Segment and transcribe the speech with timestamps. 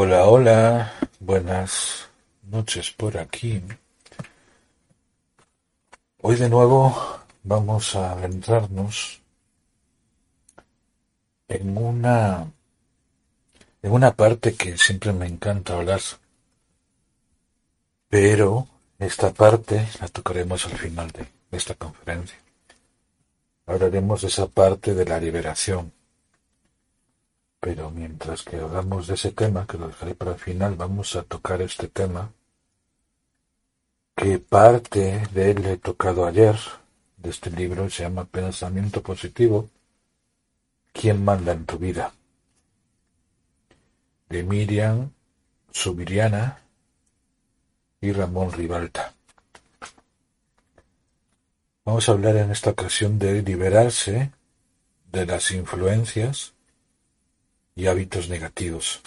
[0.00, 2.08] Hola, hola, buenas
[2.42, 3.60] noches por aquí.
[6.22, 6.96] Hoy de nuevo
[7.42, 9.20] vamos a adentrarnos
[11.48, 12.46] en una
[13.82, 16.00] en una parte que siempre me encanta hablar,
[18.08, 18.68] pero
[19.00, 22.38] esta parte la tocaremos al final de esta conferencia.
[23.66, 25.92] Hablaremos de esa parte de la liberación
[27.60, 31.22] pero mientras que hablamos de ese tema, que lo dejaré para el final, vamos a
[31.22, 32.32] tocar este tema,
[34.16, 36.56] que parte de él he tocado ayer,
[37.16, 39.68] de este libro, se llama Pensamiento Positivo,
[40.92, 42.12] ¿Quién manda en tu vida?
[44.28, 45.10] De Miriam
[45.70, 46.60] Subiriana
[48.00, 49.14] y Ramón Ribalta.
[51.84, 54.32] Vamos a hablar en esta ocasión de liberarse
[55.12, 56.54] de las influencias
[57.78, 59.00] y hábitos negativos.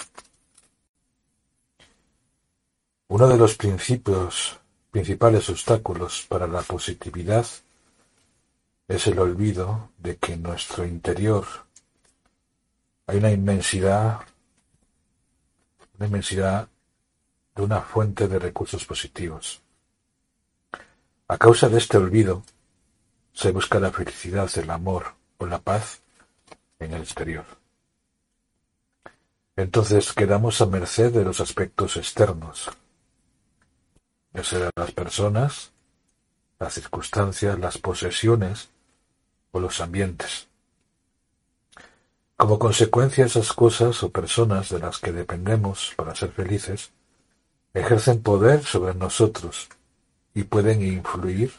[3.09, 7.45] Uno de los principios, principales obstáculos para la positividad
[8.87, 11.45] es el olvido de que en nuestro interior
[13.07, 14.21] hay una inmensidad,
[15.97, 16.69] una inmensidad
[17.53, 19.61] de una fuente de recursos positivos.
[21.27, 22.45] A causa de este olvido,
[23.33, 26.01] se busca la felicidad, el amor o la paz
[26.79, 27.60] en el exterior.
[29.55, 32.69] Entonces quedamos a merced de los aspectos externos,
[34.33, 35.71] ya sean las personas,
[36.57, 38.69] las circunstancias, las posesiones
[39.51, 40.47] o los ambientes.
[42.37, 46.91] Como consecuencia, esas cosas o personas de las que dependemos para ser felices
[47.73, 49.69] ejercen poder sobre nosotros
[50.33, 51.53] y pueden influir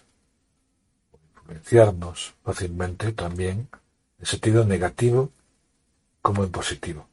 [1.12, 3.69] o influenciarnos fácilmente también
[4.19, 5.31] en sentido negativo
[6.23, 7.12] como en positivo.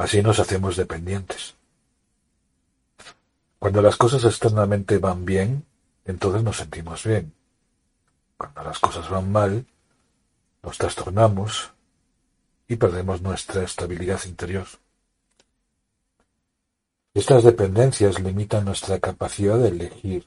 [0.00, 1.56] Así nos hacemos dependientes.
[3.58, 5.66] Cuando las cosas externamente van bien,
[6.06, 7.34] entonces nos sentimos bien.
[8.38, 9.66] Cuando las cosas van mal,
[10.62, 11.72] nos trastornamos
[12.66, 14.66] y perdemos nuestra estabilidad interior.
[17.12, 20.26] Estas dependencias limitan nuestra capacidad de elegir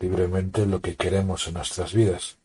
[0.00, 2.38] libremente lo que queremos en nuestras vidas.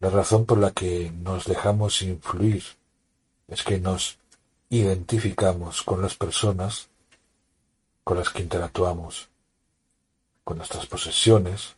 [0.00, 2.62] La razón por la que nos dejamos influir
[3.48, 4.19] es que nos
[4.70, 6.88] identificamos con las personas
[8.04, 9.28] con las que interactuamos,
[10.42, 11.76] con nuestras posesiones,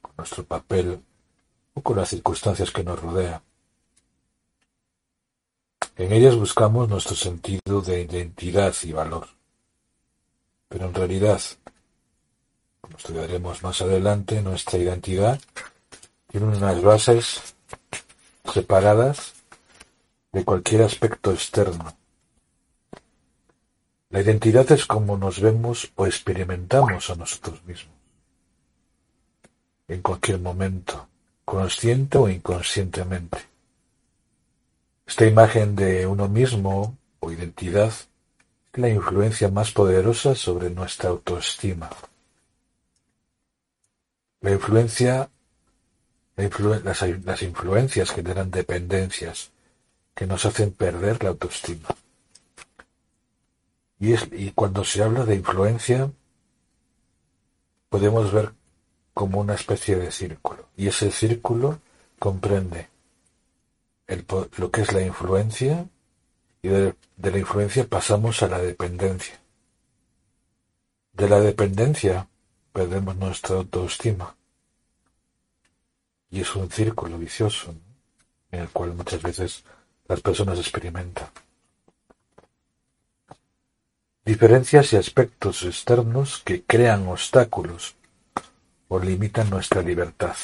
[0.00, 1.00] con nuestro papel
[1.74, 3.40] o con las circunstancias que nos rodean.
[5.96, 9.28] En ellas buscamos nuestro sentido de identidad y valor.
[10.68, 11.40] Pero en realidad,
[12.80, 15.40] como estudiaremos más adelante, nuestra identidad
[16.26, 17.54] tiene unas bases
[18.52, 19.35] separadas
[20.36, 21.96] de cualquier aspecto externo.
[24.10, 27.94] La identidad es como nos vemos o experimentamos a nosotros mismos.
[29.88, 31.08] En cualquier momento,
[31.42, 33.38] consciente o inconscientemente.
[35.06, 37.94] Esta imagen de uno mismo o identidad
[38.74, 41.88] es la influencia más poderosa sobre nuestra autoestima.
[44.42, 45.30] La influencia,
[46.36, 49.50] las, las influencias generan dependencias,
[50.16, 51.88] que nos hacen perder la autoestima.
[54.00, 56.10] Y, cuando se habla de influencia,
[57.90, 58.54] podemos ver
[59.12, 60.68] como una especie de círculo.
[60.76, 61.80] Y ese círculo
[62.18, 62.88] comprende
[64.56, 65.86] lo que es la influencia
[66.62, 69.38] y de, la influencia pasamos a la dependencia.
[71.12, 72.26] De la dependencia
[72.72, 74.34] perdemos nuestra autoestima.
[76.30, 77.74] Y es un círculo vicioso
[78.50, 79.64] en el cual muchas veces
[80.08, 81.28] las personas experimentan.
[84.24, 87.94] Diferencias y aspectos externos que crean obstáculos
[88.88, 90.36] o limitan nuestra libertad.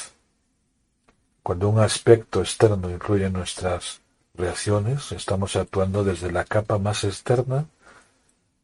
[1.43, 4.01] Cuando un aspecto externo influye en nuestras
[4.35, 7.67] reacciones, estamos actuando desde la capa más externa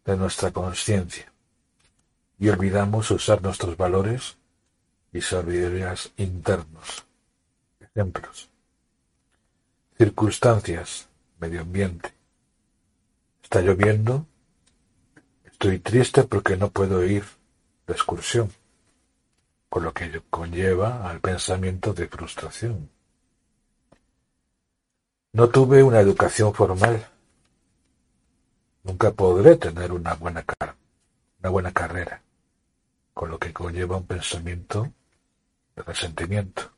[0.04, 1.32] de nuestra conciencia
[2.38, 4.36] y olvidamos usar nuestros valores
[5.12, 7.04] y sabidurías internos.
[7.80, 8.48] Ejemplos.
[9.98, 11.08] Circunstancias,
[11.40, 12.14] medio ambiente.
[13.42, 14.26] Está lloviendo.
[15.44, 17.24] Estoy triste porque no puedo ir
[17.84, 18.52] de excursión,
[19.68, 22.88] con lo que conlleva al pensamiento de frustración.
[25.32, 27.04] No tuve una educación formal.
[28.84, 30.44] Nunca podré tener una buena,
[31.40, 32.22] una buena carrera,
[33.12, 34.92] con lo que conlleva un pensamiento
[35.74, 36.77] de resentimiento.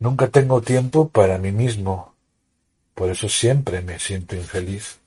[0.00, 2.14] Nunca tengo tiempo para mí mismo,
[2.94, 4.98] Por eso siempre me siento infeliz,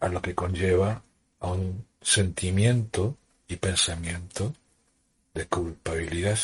[0.00, 1.02] a lo que conlleva
[1.40, 3.16] a un sentimiento
[3.48, 4.54] y pensamiento
[5.34, 6.38] de culpabilidad.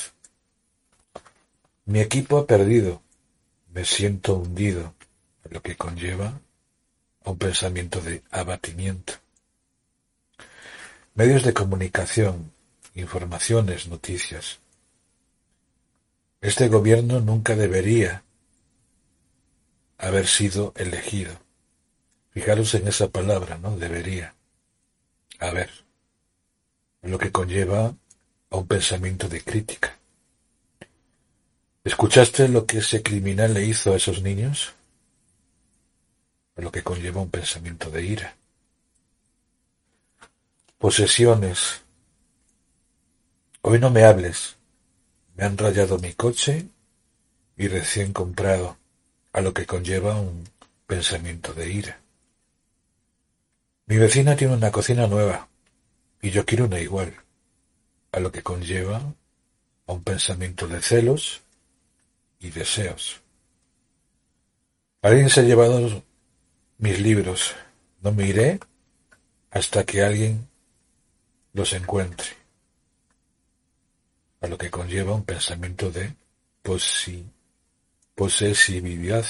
[1.86, 3.02] Mi equipo ha perdido,
[3.72, 4.94] me siento hundido,
[5.50, 6.40] lo que conlleva
[7.24, 9.14] a un pensamiento de abatimiento.
[11.14, 12.52] Medios de comunicación,
[12.94, 14.63] informaciones, noticias.
[16.44, 18.22] Este gobierno nunca debería
[19.96, 21.40] haber sido elegido.
[22.32, 23.78] Fijaros en esa palabra, ¿no?
[23.78, 24.34] Debería
[25.38, 25.70] haber.
[27.00, 27.94] Lo que conlleva
[28.50, 29.96] a un pensamiento de crítica.
[31.82, 34.74] ¿Escuchaste lo que ese criminal le hizo a esos niños?
[36.56, 38.36] Lo que conlleva un pensamiento de ira.
[40.76, 41.80] Posesiones.
[43.62, 44.56] Hoy no me hables.
[45.34, 46.68] Me han rayado mi coche
[47.56, 48.76] y recién comprado,
[49.32, 50.44] a lo que conlleva un
[50.86, 52.00] pensamiento de ira.
[53.86, 55.48] Mi vecina tiene una cocina nueva
[56.22, 57.14] y yo quiero una igual,
[58.12, 59.02] a lo que conlleva
[59.86, 61.42] a un pensamiento de celos
[62.40, 63.20] y deseos.
[65.02, 66.02] Alguien se ha llevado
[66.78, 67.54] mis libros.
[68.00, 68.58] No me iré
[69.50, 70.48] hasta que alguien
[71.52, 72.43] los encuentre.
[74.44, 76.14] A lo que conlleva un pensamiento de
[78.14, 79.24] posesividad.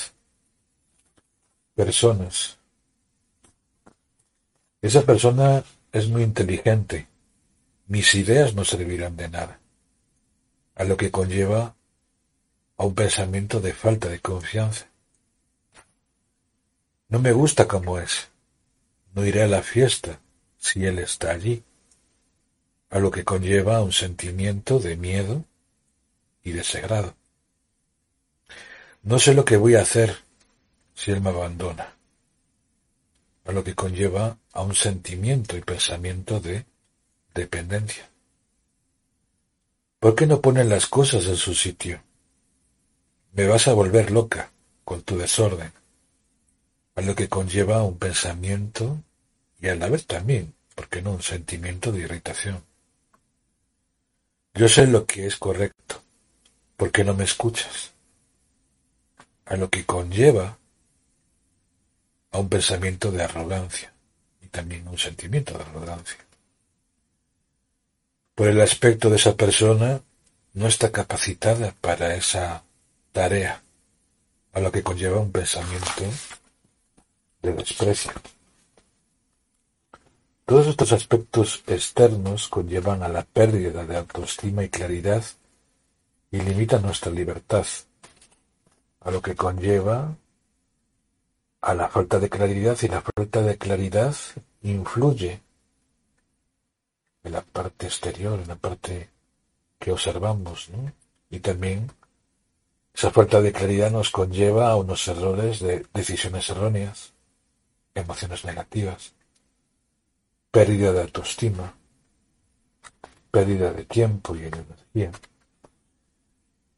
[1.77, 2.59] Personas.
[4.83, 5.63] Esa persona
[5.93, 7.07] es muy inteligente.
[7.87, 9.61] Mis ideas no servirán de nada.
[10.75, 11.77] A lo que conlleva
[12.77, 14.89] a un pensamiento de falta de confianza.
[17.09, 18.31] No me gusta como es.
[19.15, 20.19] No iré a la fiesta
[20.59, 21.63] si él está allí,
[22.95, 25.45] a lo que conlleva un sentimiento de miedo
[26.45, 27.17] y desagrado.
[29.03, 30.19] No sé lo que voy a hacer
[30.95, 31.93] si él me abandona,
[33.47, 36.67] a lo que conlleva a un sentimiento y pensamiento de
[37.35, 38.09] dependencia.
[39.99, 42.01] ¿Por qué no ponen las cosas en su sitio?
[43.33, 44.53] Me vas a volver loca
[44.85, 45.73] con tu desorden,
[46.95, 49.03] a lo que conlleva un pensamiento
[49.61, 52.63] y a la vez también, ¿por qué no?, un sentimiento de irritación.
[54.55, 56.01] Yo sé lo que es correcto,
[56.77, 57.93] ¿por qué no me escuchas?
[59.47, 60.59] A lo que conlleva
[62.31, 63.93] a un pensamiento de arrogancia
[64.41, 66.19] y también un sentimiento de arrogancia.
[68.37, 70.01] Por el aspecto de esa persona,
[70.53, 72.63] no está capacitada para esa
[73.11, 73.61] tarea,
[74.53, 76.05] a lo que conlleva un pensamiento
[77.43, 78.13] de desprecio.
[80.45, 85.25] Todos estos aspectos externos conllevan a la pérdida de autoestima y claridad
[86.31, 87.65] y limitan nuestra libertad,
[89.01, 90.15] a lo que conlleva
[91.63, 94.15] a la falta de claridad y la falta de claridad
[94.61, 95.41] influye
[97.23, 99.09] en la parte exterior, en la parte
[99.79, 100.93] que observamos, ¿no?
[101.31, 101.91] Y también
[102.93, 107.15] esa falta de claridad nos conlleva a unos errores de decisiones erróneas,
[107.95, 109.14] emociones negativas,
[110.55, 111.75] pérdida de autoestima,
[113.33, 115.11] pérdida de tiempo y energía.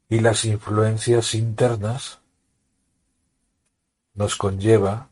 [0.08, 2.20] Y las influencias internas
[4.14, 5.10] nos conlleva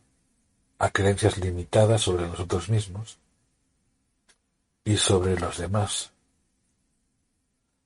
[0.79, 3.19] a creencias limitadas sobre nosotros mismos
[4.83, 6.13] y sobre los demás.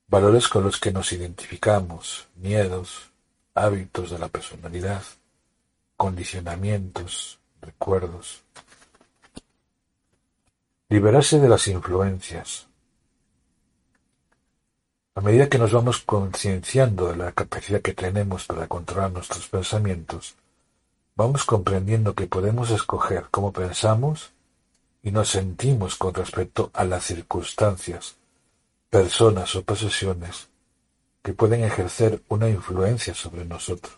[0.07, 3.11] Valores con los que nos identificamos, miedos,
[3.53, 5.03] hábitos de la personalidad,
[5.97, 8.45] condicionamientos, recuerdos.
[10.91, 12.67] Liberarse de las influencias.
[15.15, 20.37] A medida que nos vamos concienciando de la capacidad que tenemos para controlar nuestros pensamientos,
[21.15, 24.33] vamos comprendiendo que podemos escoger cómo pensamos
[25.03, 28.17] y nos sentimos con respecto a las circunstancias,
[28.89, 30.49] personas o posesiones
[31.23, 33.95] que pueden ejercer una influencia sobre nosotros.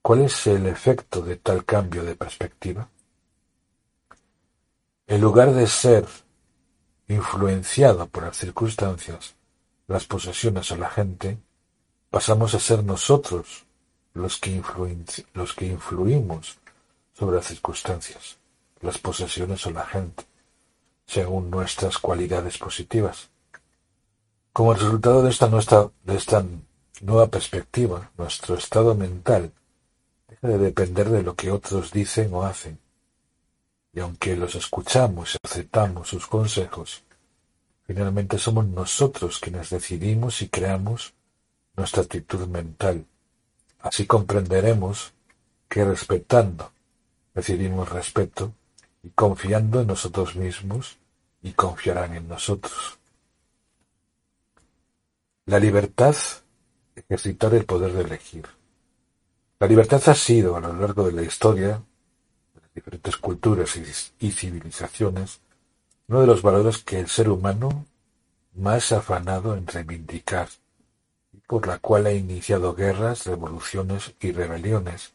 [0.00, 2.88] ¿Cuál es el efecto de tal cambio de perspectiva?
[5.08, 6.06] En lugar de ser
[7.08, 9.36] influenciado por las circunstancias,
[9.86, 11.38] las posesiones o la gente,
[12.10, 13.64] pasamos a ser nosotros
[14.12, 14.62] los que,
[15.32, 16.58] los que influimos
[17.14, 18.36] sobre las circunstancias,
[18.82, 20.24] las posesiones o la gente,
[21.06, 23.30] según nuestras cualidades positivas.
[24.52, 26.44] Como resultado de esta, nuestra, de esta
[27.00, 29.52] nueva perspectiva, nuestro estado mental
[30.28, 32.78] deja de depender de lo que otros dicen o hacen.
[33.98, 37.02] Y aunque los escuchamos y aceptamos sus consejos,
[37.84, 41.14] finalmente somos nosotros quienes decidimos y creamos
[41.74, 43.04] nuestra actitud mental
[43.80, 45.12] Así comprenderemos
[45.68, 46.72] que respetando
[47.34, 48.52] recibimos respeto
[49.02, 50.98] y confiando en nosotros mismos
[51.42, 52.98] y confiarán en nosotros.
[55.46, 56.16] La libertad,
[56.96, 58.46] ejercitar el poder de elegir.
[59.60, 61.82] La libertad ha sido a lo largo de la historia,
[62.78, 63.76] diferentes culturas
[64.20, 65.40] y, civilizaciones,
[66.06, 67.84] uno de los valores que el ser humano
[68.54, 70.48] más afanado en reivindicar
[71.32, 75.12] y por la cual ha iniciado guerras, revoluciones y rebeliones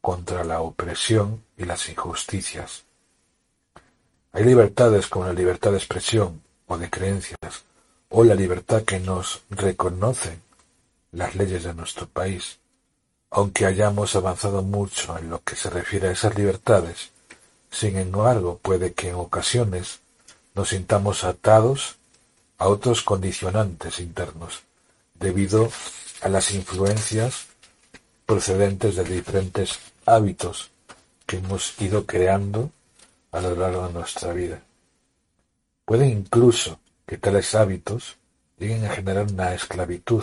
[0.00, 2.84] contra la opresión y las injusticias.
[4.32, 7.64] Hay libertades como la libertad de expresión o de creencias,
[8.08, 10.40] o la libertad que nos reconocen
[11.10, 12.58] las leyes de nuestro país.
[13.34, 17.10] Aunque hayamos avanzado mucho en lo que se refiere a esas libertades,
[17.70, 20.00] sin embargo puede que en ocasiones
[20.54, 21.96] nos sintamos atados
[22.58, 24.62] a otros condicionantes internos,
[25.14, 25.70] debido
[26.20, 27.46] a las influencias
[28.26, 30.70] procedentes de diferentes hábitos
[31.24, 32.70] que hemos ido creando
[33.30, 34.62] a lo largo de nuestra vida.
[35.86, 38.18] Puede incluso que tales hábitos
[38.58, 40.22] lleguen a generar una esclavitud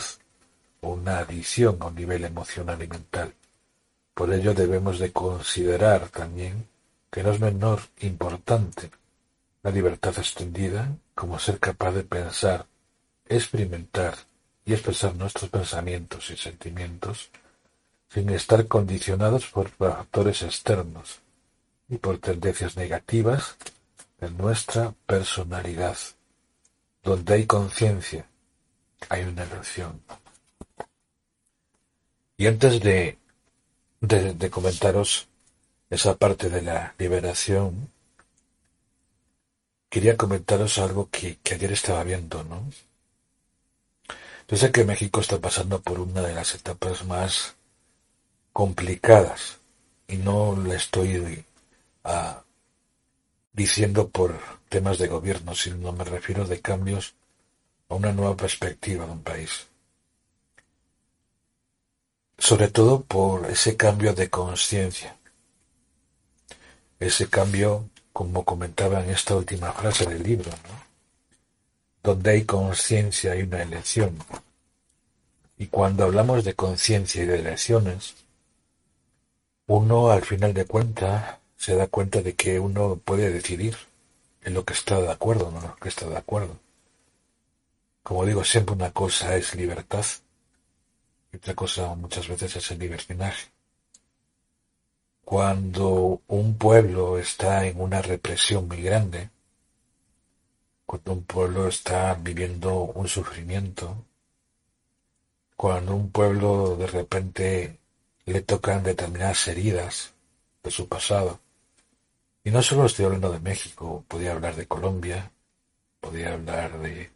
[0.82, 3.34] una adicción a un nivel emocional y mental.
[4.14, 6.68] Por ello debemos de considerar también
[7.10, 8.92] que no es menor importante
[9.64, 12.66] la libertad extendida como ser capaz de pensar,
[13.28, 14.16] experimentar
[14.66, 17.30] y expresar nuestros pensamientos y sentimientos
[18.10, 21.20] sin estar condicionados por factores externos
[21.88, 23.58] y por tendencias negativas
[24.20, 25.98] de nuestra personalidad.
[27.04, 28.26] Donde hay conciencia,
[29.10, 30.02] hay una elección.
[32.40, 33.18] Y antes de,
[34.50, 35.28] comentaros
[35.90, 37.92] esa parte de la liberación,
[39.90, 42.64] quería comentaros algo que, que ayer estaba viendo, ¿no?
[44.48, 47.56] Yo sé que México está pasando por una de las etapas más
[48.54, 49.58] complicadas
[50.08, 51.44] y no le estoy
[52.06, 52.42] ah,
[53.52, 57.16] diciendo por temas de gobierno, sino me refiero de cambios
[57.90, 59.69] a una nueva perspectiva de un país.
[62.40, 65.16] Sobre todo por ese cambio de conciencia.
[66.98, 70.50] Ese cambio, como comentaba en esta última frase del libro,
[72.02, 74.18] donde hay conciencia hay una elección.
[75.58, 78.16] Y cuando hablamos de conciencia y de elecciones,
[79.68, 83.76] uno al final de cuentas se da cuenta de que uno puede decidir
[84.44, 86.58] en lo que está de acuerdo, no en lo que está de acuerdo.
[88.02, 90.06] Como digo, siempre una cosa es libertad
[91.38, 93.50] otra cosa muchas veces es el libertinaje.
[95.24, 99.30] Cuando un pueblo está en una represión muy grande,
[100.86, 104.06] cuando un pueblo está viviendo un sufrimiento,
[105.56, 107.80] cuando un pueblo de repente
[108.26, 110.14] le tocan determinadas heridas
[110.64, 111.40] de su pasado.
[112.44, 115.32] Y no solo estoy hablando de México, podía hablar de Colombia,
[116.00, 117.12] podía hablar de,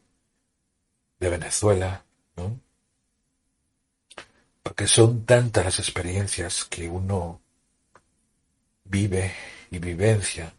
[1.20, 2.05] de Venezuela,
[2.36, 2.60] ¿no?
[4.63, 7.41] Porque son tantas las experiencias que uno
[8.86, 9.34] vive
[9.70, 10.53] y vivencia,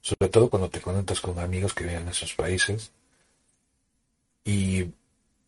[0.00, 2.92] sobre todo cuando te conectas con amigos que viven en esos países.
[4.44, 4.86] Y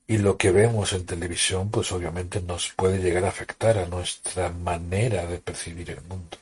[0.09, 5.25] lo que vemos en televisión, pues obviamente nos puede llegar a afectar a nuestra manera
[5.25, 6.37] de percibir el mundo.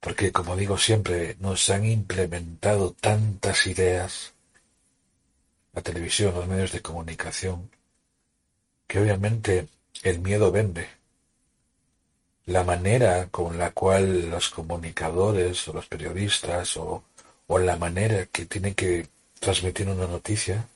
[0.00, 4.32] Porque, como digo siempre, nos han implementado tantas ideas,
[5.74, 7.70] la televisión, los medios de comunicación,
[8.86, 9.68] que obviamente
[10.02, 10.88] el miedo vende.
[12.46, 17.04] La manera con la cual los comunicadores o los periodistas o,
[17.48, 19.06] la manera que tienen que
[19.38, 20.66] transmitir una noticia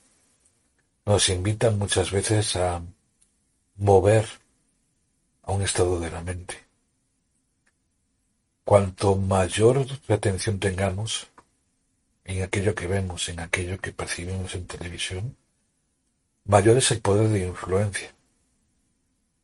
[1.04, 2.80] nos invitan muchas veces a
[3.76, 4.26] mover
[5.42, 6.54] a un estado de la mente.
[8.64, 11.28] Cuanto mayor atención tengamos
[12.24, 15.36] en aquello que vemos, en aquello que percibimos en televisión,
[16.44, 18.12] mayor es el poder de influencia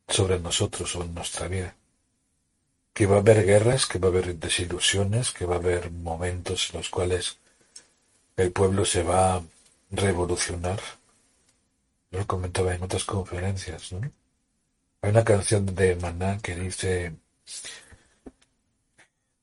[0.09, 1.75] sobre nosotros o en nuestra vida.
[2.93, 6.71] Que va a haber guerras, que va a haber desilusiones, que va a haber momentos
[6.71, 7.39] en los cuales
[8.37, 9.43] el pueblo se va a
[9.91, 10.81] revolucionar,
[12.11, 14.11] lo comentaba en otras conferencias, ¿no?
[15.03, 17.13] Hay una canción de Maná que dice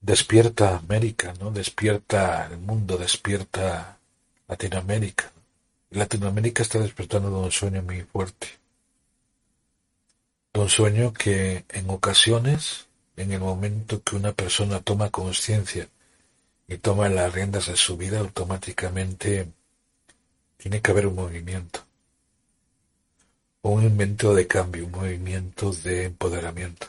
[0.01, 1.51] despierta América, ¿no?
[1.51, 3.97] Despierta el mundo, despierta
[4.47, 5.31] Latinoamérica.
[5.91, 8.47] Latinoamérica está despertando de un sueño muy fuerte.
[10.53, 15.87] Un sueño que en ocasiones, en el momento que una persona toma conciencia
[16.67, 19.47] y toma las riendas de su vida, automáticamente
[20.57, 21.85] tiene que haber un movimiento.
[23.61, 26.87] Un movimiento de cambio, un movimiento de empoderamiento,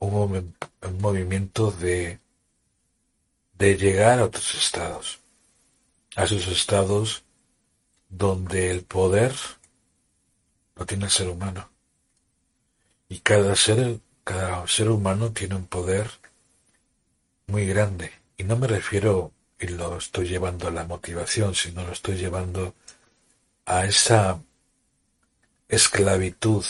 [0.00, 2.18] un, un movimiento de,
[3.54, 5.20] de llegar a otros estados,
[6.16, 7.22] a esos estados
[8.08, 9.32] donde el poder
[10.80, 11.68] lo tiene el ser humano.
[13.10, 16.10] Y cada ser, cada ser humano tiene un poder
[17.48, 18.10] muy grande.
[18.38, 22.74] Y no me refiero, y lo estoy llevando a la motivación, sino lo estoy llevando
[23.66, 24.40] a esa
[25.68, 26.64] esclavitud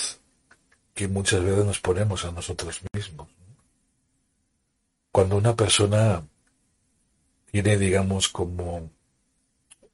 [0.92, 3.28] que muchas veces nos ponemos a nosotros mismos.
[5.12, 6.26] Cuando una persona
[7.52, 8.90] tiene, digamos, como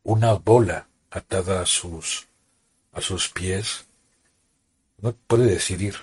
[0.05, 2.27] una bola atada a sus,
[2.93, 3.87] a sus pies,
[4.99, 5.97] no puede decidir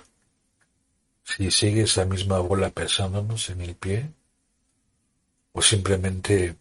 [1.23, 4.09] si sigue esa misma bola pesándonos en el pie
[5.53, 6.55] o simplemente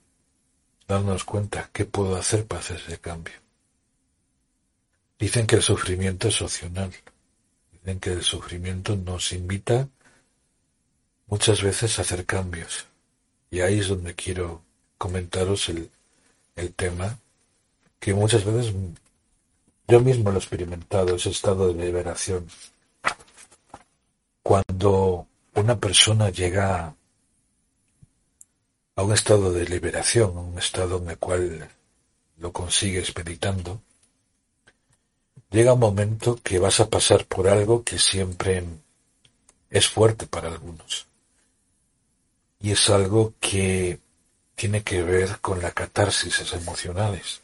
[0.87, 3.35] darnos cuenta qué puedo hacer para hacer ese cambio.
[5.19, 6.93] Dicen que el sufrimiento es opcional.
[7.73, 9.89] Dicen que el sufrimiento nos invita
[11.27, 12.87] muchas veces a hacer cambios.
[13.51, 14.63] Y ahí es donde quiero
[14.99, 15.91] comentaros el,
[16.57, 17.19] el tema
[17.99, 18.75] que muchas veces
[19.89, 22.47] yo mismo lo he experimentado, ese estado de liberación.
[24.43, 26.95] Cuando una persona llega
[28.95, 31.69] a un estado de liberación, un estado en el cual
[32.39, 33.81] lo consigues meditando,
[35.51, 38.65] llega un momento que vas a pasar por algo que siempre
[39.71, 41.07] es fuerte para algunos.
[42.61, 43.99] Y es algo que
[44.55, 47.42] tiene que ver con la catarsis emocionales.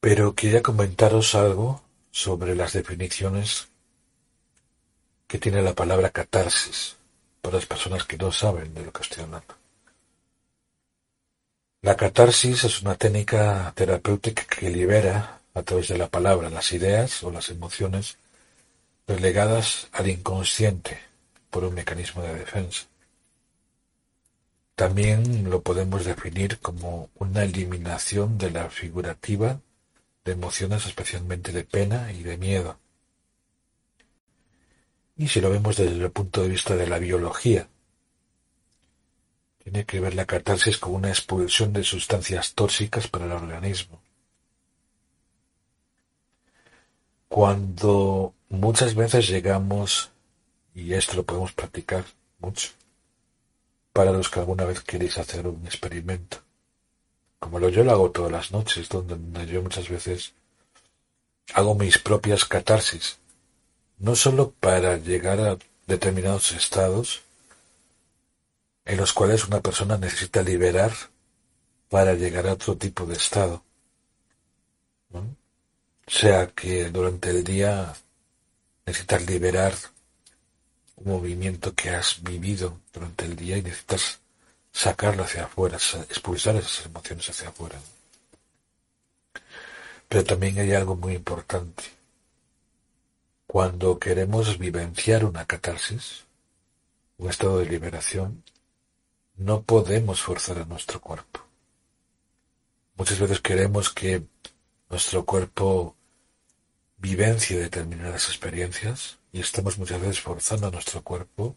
[0.00, 3.68] Pero quería comentaros algo sobre las definiciones
[5.26, 6.96] que tiene la palabra catarsis
[7.40, 9.54] para las personas que no saben de lo que estoy hablando.
[11.82, 17.22] La catarsis es una técnica terapéutica que libera a través de la palabra las ideas
[17.22, 18.18] o las emociones
[19.06, 20.98] relegadas al inconsciente
[21.50, 22.86] por un mecanismo de defensa.
[24.74, 29.60] También lo podemos definir como una eliminación de la figurativa
[30.24, 32.78] de emociones especialmente de pena y de miedo.
[35.16, 37.68] Y si lo vemos desde el punto de vista de la biología,
[39.62, 44.00] tiene que ver la catarsis con una expulsión de sustancias tóxicas para el organismo.
[47.28, 50.10] Cuando muchas veces llegamos,
[50.74, 52.04] y esto lo podemos practicar
[52.38, 52.70] mucho,
[53.92, 56.42] para los que alguna vez queréis hacer un experimento,
[57.40, 60.34] como lo yo lo hago todas las noches, donde yo muchas veces
[61.54, 63.18] hago mis propias catarsis,
[63.98, 67.22] no solo para llegar a determinados estados
[68.84, 70.92] en los cuales una persona necesita liberar
[71.88, 73.64] para llegar a otro tipo de estado.
[76.06, 77.94] Sea que durante el día
[78.84, 79.74] necesitas liberar
[80.96, 84.20] un movimiento que has vivido durante el día y necesitas
[84.72, 87.78] sacarlo hacia afuera, expulsar esas emociones hacia afuera.
[90.08, 91.84] Pero también hay algo muy importante.
[93.46, 96.24] Cuando queremos vivenciar una catarsis,
[97.18, 98.42] un estado de liberación,
[99.36, 101.40] no podemos forzar a nuestro cuerpo.
[102.96, 104.22] Muchas veces queremos que
[104.88, 105.96] nuestro cuerpo
[106.98, 111.56] vivencie determinadas experiencias y estamos muchas veces forzando a nuestro cuerpo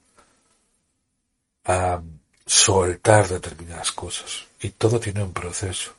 [1.65, 2.02] a
[2.45, 4.45] soltar determinadas cosas.
[4.60, 5.93] Y todo tiene un proceso.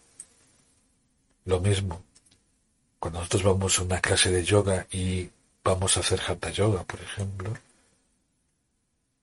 [1.44, 2.02] Lo mismo,
[2.98, 5.28] cuando nosotros vamos a una clase de yoga y
[5.62, 7.52] vamos a hacer hatha yoga, por ejemplo,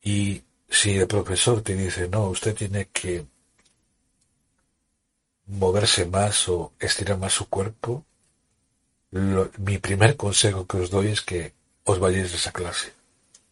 [0.04, 3.26] y si el profesor te dice, no, usted tiene que
[5.48, 8.06] moverse más o estirar más su cuerpo,
[9.12, 11.54] mi primer consejo que os doy es que
[11.84, 12.94] os vayáis de esa clase,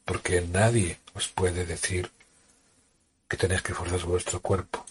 [0.05, 2.11] porque nadie os puede decir
[3.29, 4.83] que tenéis que forzar vuestro cuerpo.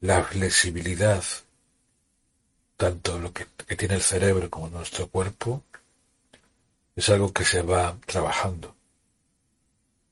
[0.00, 1.24] La flexibilidad,
[2.76, 5.64] tanto lo que, tiene el cerebro como nuestro cuerpo,
[6.94, 8.76] es algo que se va trabajando.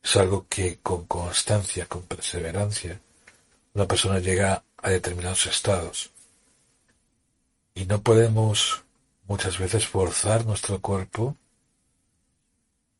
[0.02, 3.00] Es algo que con constancia, con perseverancia,
[3.74, 6.10] una persona llega a determinados estados.
[7.74, 8.84] Y no podemos
[9.26, 11.36] muchas veces forzar nuestro cuerpo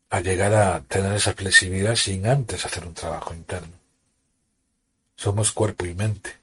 [0.09, 3.84] a llegar a tener esa flexibilidad sin antes hacer un trabajo interno.
[5.15, 6.37] Somos cuerpo y mente.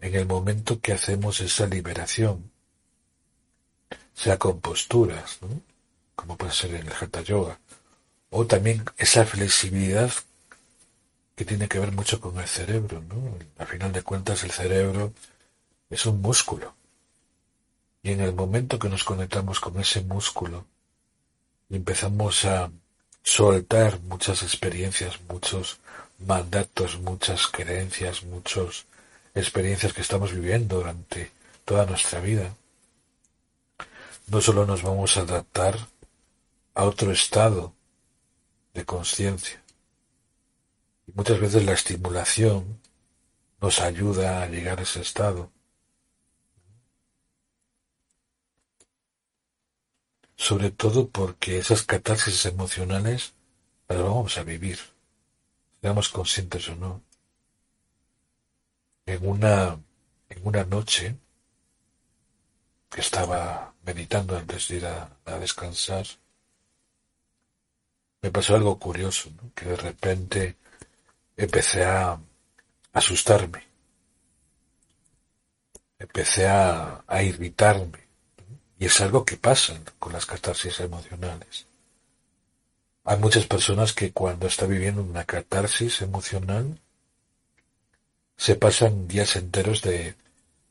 [0.00, 2.50] En el momento que hacemos esa liberación,
[4.14, 5.38] sea con posturas,
[6.14, 7.58] como puede ser en el Hatha Yoga,
[8.30, 10.10] o también esa flexibilidad
[11.34, 13.38] que tiene que ver mucho con el cerebro, ¿no?
[13.58, 15.12] Al final de cuentas el cerebro
[15.88, 16.74] es un músculo.
[18.02, 20.66] Y en el momento que nos conectamos con ese músculo
[21.70, 22.70] empezamos a
[23.22, 25.80] soltar muchas experiencias, muchos
[26.20, 28.86] mandatos, muchas creencias, muchas
[29.34, 31.30] experiencias que estamos viviendo durante
[31.64, 32.54] toda nuestra vida,
[34.26, 35.78] no solo nos vamos a adaptar
[36.74, 37.72] a otro estado
[38.74, 39.62] de conciencia,
[41.14, 42.80] muchas veces la estimulación
[43.60, 45.50] nos ayuda a llegar a ese estado,
[50.36, 53.34] sobre todo porque esas catarsis emocionales
[53.88, 54.78] las vamos a vivir,
[55.80, 57.02] seamos conscientes o no.
[59.06, 59.78] En una,
[60.28, 61.16] en una noche
[62.90, 66.06] que estaba meditando antes de ir a, descansar,
[68.22, 70.56] me pasó algo curioso, que de repente
[71.36, 72.20] empecé a
[72.92, 73.64] asustarme,
[75.98, 78.06] empecé a, a irritarme,
[78.78, 81.69] y es algo que pasa con las catarsis emocionales.
[83.04, 86.78] Hay muchas personas que cuando está viviendo una catarsis emocional
[88.36, 90.14] se pasan días enteros de,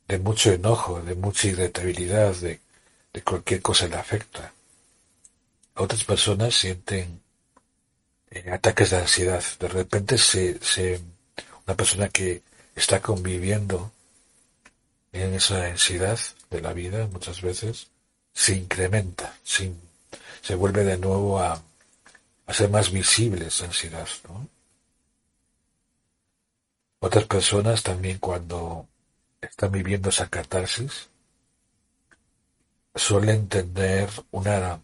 [0.08, 2.60] de mucho enojo, de mucha irritabilidad, de,
[3.14, 4.54] de cualquier cosa le afecta.
[5.76, 7.22] Otras personas sienten
[8.32, 9.44] eh, ataques de ansiedad.
[9.60, 11.00] De repente se, se,
[11.66, 12.42] una persona que
[12.76, 13.92] está conviviendo
[15.12, 17.88] en esa ansiedad de la vida muchas veces
[18.34, 19.72] se incrementa, se,
[20.42, 21.62] se vuelve de nuevo a,
[22.50, 24.08] a ser más visible esa ansiedad.
[24.28, 24.50] ¿no?
[27.00, 28.88] Otras personas también cuando
[29.40, 31.10] están viviendo esa catarsis
[32.96, 34.82] suelen tener una,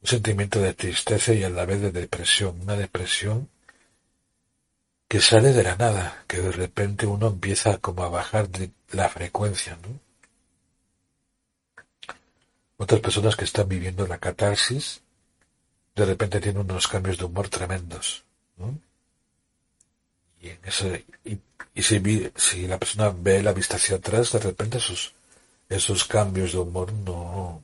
[0.00, 3.48] un sentimiento de tristeza y a la vez de depresión, una depresión
[5.08, 8.48] que sale de la nada, que de repente uno empieza como a bajar
[8.92, 10.00] la frecuencia, ¿no?
[12.76, 15.03] Otras personas que están viviendo la catarsis,
[15.94, 18.24] de repente tienen unos cambios de humor tremendos.
[18.56, 18.78] ¿no?
[20.40, 24.78] Y, en ese, y, si, si, la persona ve la vista hacia atrás, de repente
[24.78, 25.14] esos,
[25.68, 27.62] esos cambios de humor no,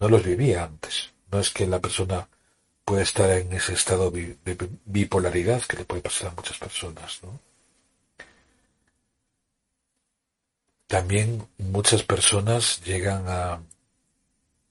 [0.00, 1.10] no los vivía antes.
[1.30, 2.28] No es que la persona
[2.84, 4.36] pueda estar en ese estado de
[4.84, 7.20] bipolaridad que le puede pasar a muchas personas.
[7.22, 7.40] ¿no?
[10.86, 13.60] También muchas personas llegan a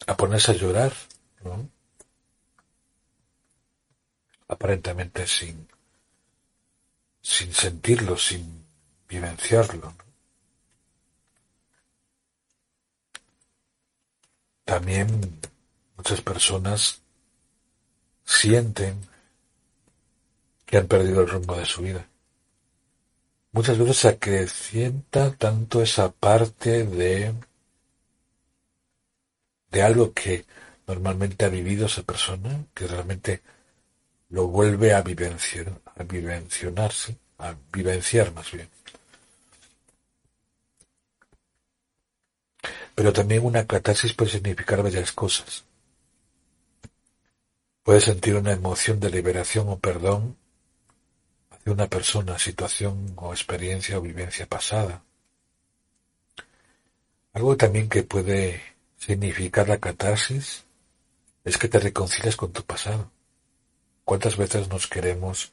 [0.08, 0.94] a ponerse a llorar,
[1.44, 1.70] ¿no?
[4.48, 5.68] Aparentemente sin,
[7.22, 8.66] sin sentirlo, sin
[9.08, 9.94] vivenciarlo.
[14.64, 15.40] También
[15.96, 17.02] muchas personas
[18.24, 19.00] sienten
[20.66, 22.08] que han perdido el rumbo de su vida.
[23.52, 27.34] Muchas veces se acrecienta tanto esa parte de
[29.76, 30.46] de algo que
[30.88, 33.42] normalmente ha vivido esa persona, que realmente
[34.36, 38.70] lo vuelve a vivenciar, a vivencionarse, a vivenciar más bien.
[42.94, 45.64] Pero también una catarsis puede significar varias cosas.
[47.84, 50.36] Puede sentir una emoción de liberación o perdón
[51.52, 55.04] hacia una persona, situación o experiencia o vivencia pasada.
[57.34, 60.64] Algo también que puede Significar la catarsis
[61.44, 63.12] es que te reconcilias con tu pasado.
[64.06, 65.52] ¿Cuántas veces nos queremos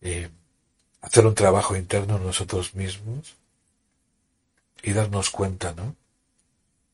[0.00, 0.30] eh,
[1.02, 3.34] hacer un trabajo interno nosotros mismos
[4.82, 5.96] y darnos cuenta, ¿no?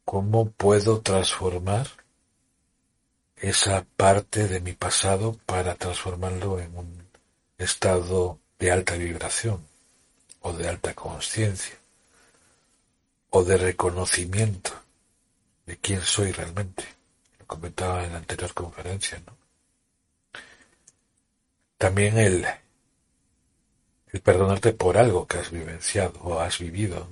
[0.05, 1.87] ¿Cómo puedo transformar
[3.37, 7.09] esa parte de mi pasado para transformarlo en un
[7.59, 9.66] estado de alta vibración
[10.40, 11.77] o de alta conciencia
[13.31, 14.70] o de reconocimiento
[15.66, 16.85] de quién soy realmente.
[17.38, 19.43] Lo comentaba en la anterior conferencia, ¿no?
[21.85, 22.47] También el,
[24.11, 27.07] el perdonarte por algo que has vivenciado o has vivido.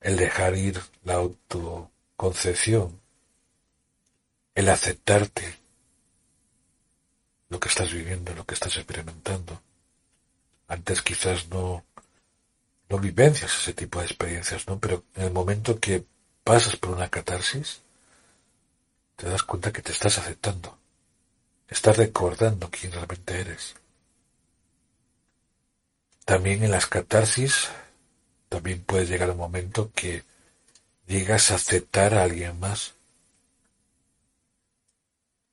[0.00, 3.00] El dejar ir la autoconcepción,
[4.54, 5.58] el aceptarte
[7.48, 9.60] lo que estás viviendo, lo que estás experimentando.
[10.68, 11.84] Antes quizás no
[12.88, 14.78] no vivencias ese tipo de experiencias, ¿no?
[14.78, 16.04] Pero en el momento que
[16.44, 17.80] pasas por una catarsis,
[19.16, 20.78] te das cuenta que te estás aceptando,
[21.72, 23.74] estás recordando quién realmente eres.
[26.24, 27.68] También en las catarsis,
[28.48, 30.22] también puede llegar un momento que
[31.06, 32.94] llegas a aceptar a alguien más.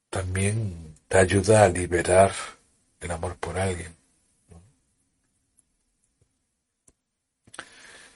[0.09, 2.33] También te ayuda a liberar
[3.01, 3.99] el amor por alguien.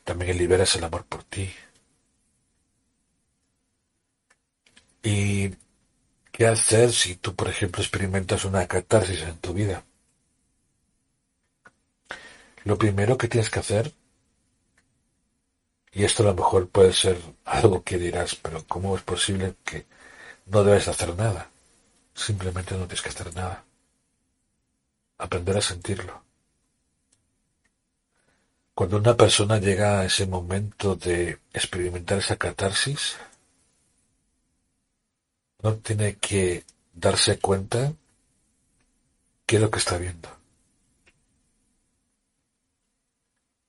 [0.04, 1.54] también liberas el amor por ti.
[5.02, 5.50] ¿Y
[6.34, 9.86] qué hacer si tú, por ejemplo, experimentas una catarsis en tu vida?
[12.66, 13.94] Lo primero que tienes que hacer,
[15.92, 19.86] y esto a lo mejor puede ser algo que dirás, pero ¿cómo es posible que
[20.48, 21.52] no debes hacer nada?
[22.16, 23.64] Simplemente no tienes que hacer nada.
[25.20, 26.24] Aprender a sentirlo.
[28.74, 33.18] Cuando una persona llega a ese momento de experimentar esa catarsis,
[35.64, 37.94] no tiene que darse cuenta
[39.46, 40.30] qué es lo que está viendo.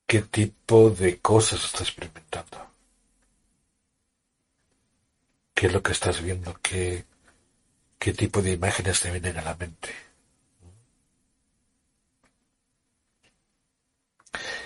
[0.07, 2.59] ¿Qué tipo de cosas está experimentando?
[5.55, 6.55] ¿Qué es lo que estás viendo?
[6.63, 7.05] ¿Qué,
[7.99, 9.91] qué tipo de imágenes te vienen a la mente?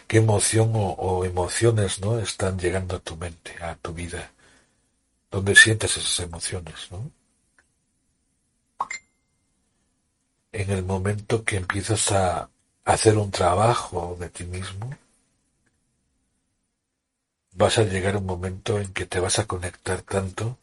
[0.09, 4.33] qué emoción o, emociones no están llegando a tu mente, a tu vida,
[5.31, 7.11] dónde sientes esas emociones, ¿no?
[10.53, 12.51] En el momento que empiezas a
[12.85, 14.97] hacer un trabajo de ti mismo,
[17.53, 20.57] vas a llegar a un momento en que te vas a conectar tanto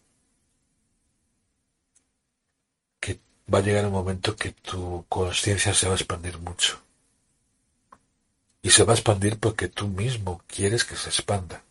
[3.00, 3.20] que
[3.54, 6.82] va a llegar un momento que tu conciencia se va a expandir mucho
[8.62, 11.62] y se va a expandir porque tú mismo quieres que se expanda.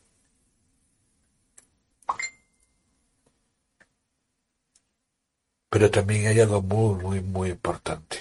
[5.75, 8.19] Pero también hay algo muy, muy, muy importante.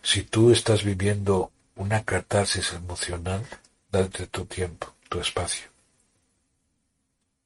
[0.00, 3.46] Si tú estás viviendo una catarsis emocional,
[3.92, 5.68] date tu tiempo, tu espacio.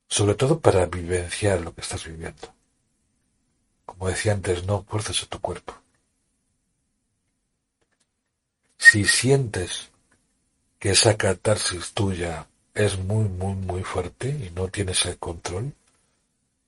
[0.07, 2.55] Sobre todo para vivenciar lo que estás viviendo.
[3.85, 5.75] Como decía antes, no fuerces a tu cuerpo.
[8.79, 9.91] Si sientes
[10.79, 15.75] que esa catarsis tuya es muy, muy, muy fuerte y no tienes el control,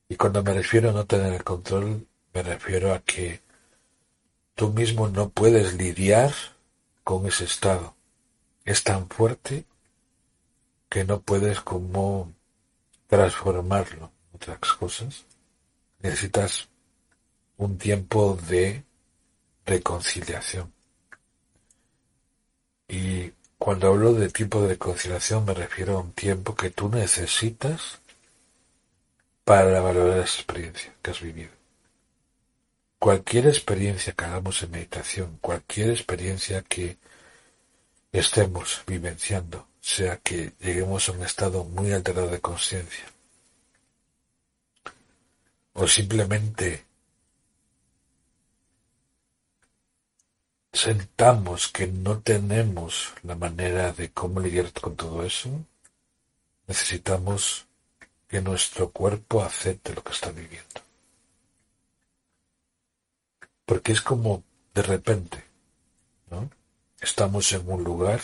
[0.09, 3.41] y cuando me refiero a no tener el control, me refiero a que
[4.55, 6.33] tú mismo no puedes lidiar
[7.05, 7.95] con ese estado.
[8.65, 9.65] Es tan fuerte
[10.89, 12.33] que no puedes como
[13.07, 15.25] transformarlo otras cosas.
[16.01, 16.69] Necesitas
[17.57, 18.85] un tiempo de
[19.65, 20.73] reconciliación.
[22.89, 28.02] Y cuando hablo de tiempo de reconciliación me refiero a un tiempo que tú necesitas
[29.45, 31.51] para valorar esa experiencia que has vivido.
[32.99, 36.99] Cualquier experiencia que hagamos en meditación, cualquier experiencia que
[38.13, 43.05] estemos vivenciando, sea que lleguemos a un estado muy alterado de conciencia,
[45.75, 46.85] o simplemente
[50.73, 55.51] sentamos que no tenemos la manera de cómo lidiar con todo eso,
[56.69, 57.67] necesitamos
[58.33, 60.81] que nuestro cuerpo acepte lo que está viviendo.
[63.67, 64.43] Porque es como
[64.73, 65.45] de repente,
[66.31, 66.49] ¿no?
[66.99, 68.23] Estamos en un lugar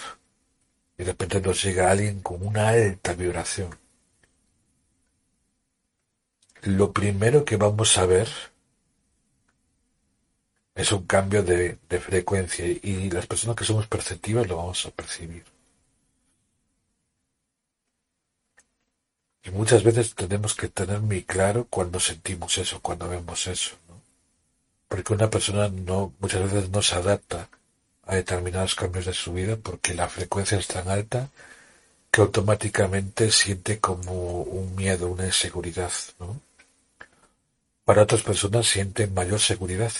[0.97, 3.79] y de repente nos llega alguien con una alta vibración.
[6.63, 8.31] Lo primero que vamos a ver
[10.75, 15.58] es un cambio de, frecuencia y las personas que somos perceptivas lo vamos a percibir.
[19.45, 24.01] Y muchas veces tenemos que tener muy claro cuando sentimos eso, cuando vemos eso, ¿no?
[24.89, 27.49] Porque una persona no, muchas veces no se adapta
[28.05, 31.29] a determinados cambios de su vida porque la frecuencia es tan alta
[32.11, 36.41] que automáticamente siente como un miedo, una inseguridad, ¿no?
[37.85, 39.93] Para otras personas sienten mayor seguridad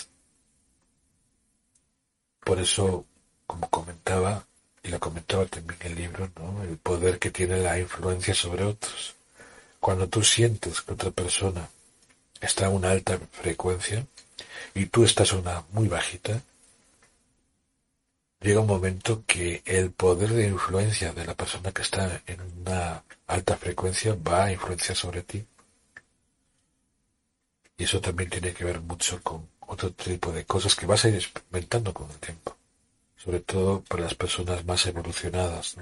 [2.49, 3.05] por eso,
[3.45, 4.43] como comentaba,
[4.81, 6.63] y lo comentaba también el libro, ¿no?
[6.63, 9.15] el poder que tiene la influencia sobre otros.
[9.79, 11.69] Cuando tú sientes que otra persona
[12.41, 14.05] está a una alta frecuencia
[14.73, 16.41] y tú estás a una muy bajita,
[18.41, 23.03] llega un momento que el poder de influencia de la persona que está en una
[23.27, 25.45] alta frecuencia va a influenciar sobre ti.
[27.77, 31.09] Y eso también tiene que ver mucho con otro tipo de cosas que vas a
[31.09, 32.57] ir experimentando con el tiempo,
[33.15, 35.75] sobre todo para las personas más evolucionadas,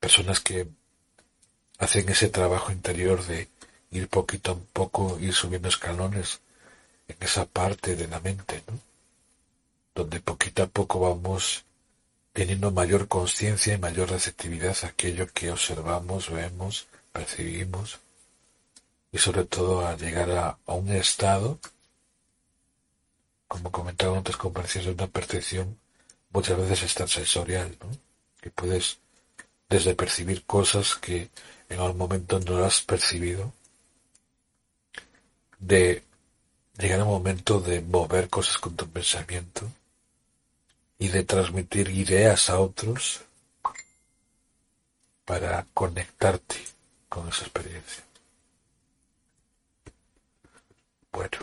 [0.00, 0.66] personas que
[1.82, 3.48] hacen ese trabajo interior de
[3.90, 6.40] ir poquito a poco, ir subiendo escalones
[7.08, 8.62] en esa parte de la mente,
[9.92, 11.64] donde poquito a poco vamos
[12.32, 17.98] teniendo mayor conciencia y mayor receptividad a aquello que observamos, vemos, percibimos
[19.10, 21.58] y sobre todo a llegar a, un estado,
[23.48, 25.76] como comentaba antes, con de una percepción
[26.30, 27.90] muchas veces es tan sensorial, ¿no?
[28.40, 28.98] Que puedes
[29.68, 31.28] desde percibir cosas que
[31.80, 33.52] algún momento no has percibido,
[35.58, 36.02] de
[36.78, 39.70] llegar a un momento de mover cosas con tu pensamiento
[40.98, 43.22] y de transmitir ideas a otros
[45.24, 46.56] para conectarte
[47.08, 48.04] con esa experiencia.
[51.12, 51.38] Bueno,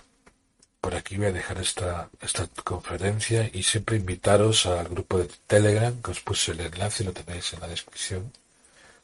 [0.81, 6.01] por aquí voy a dejar esta, esta conferencia y siempre invitaros al grupo de Telegram,
[6.01, 8.31] que os puse el enlace, lo tenéis en la descripción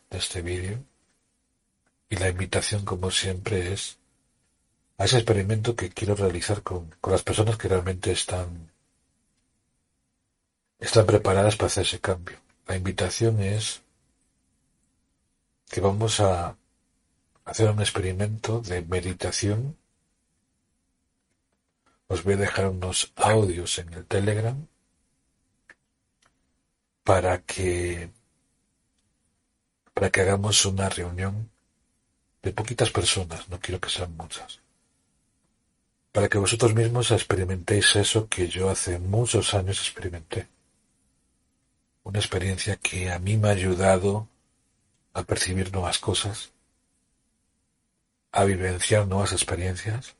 [0.09, 0.79] de este vídeo.
[2.09, 3.97] Y la invitación, como siempre, es
[4.97, 8.71] a ese experimento que quiero realizar con, con las personas que realmente están,
[10.79, 12.37] están preparadas para hacer ese cambio.
[12.67, 13.81] La invitación es
[15.69, 16.57] que vamos a
[17.45, 19.77] hacer un experimento de meditación
[22.07, 24.67] os voy a dejar unos audios en el Telegram
[27.03, 28.11] para que
[29.93, 31.49] para que hagamos una reunión
[32.45, 34.59] de poquitas personas, no quiero que sean muchas,
[36.11, 40.47] para que vosotros mismos experimentéis eso que yo hace muchos años experimenté.
[42.03, 44.27] Una experiencia que a mí me ha ayudado
[45.15, 46.51] a percibir nuevas cosas,
[48.31, 50.15] a vivenciar nuevas experiencias